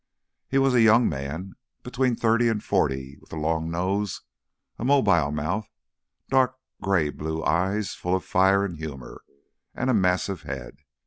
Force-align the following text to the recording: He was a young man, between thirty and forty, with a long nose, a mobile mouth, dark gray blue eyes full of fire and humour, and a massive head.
He 0.47 0.57
was 0.57 0.73
a 0.73 0.81
young 0.81 1.07
man, 1.07 1.53
between 1.83 2.15
thirty 2.15 2.47
and 2.47 2.63
forty, 2.63 3.19
with 3.21 3.31
a 3.31 3.35
long 3.35 3.69
nose, 3.69 4.23
a 4.79 4.83
mobile 4.83 5.29
mouth, 5.29 5.69
dark 6.27 6.57
gray 6.81 7.09
blue 7.11 7.43
eyes 7.45 7.93
full 7.93 8.15
of 8.15 8.25
fire 8.25 8.65
and 8.65 8.77
humour, 8.77 9.23
and 9.75 9.91
a 9.91 9.93
massive 9.93 10.41
head. 10.41 10.77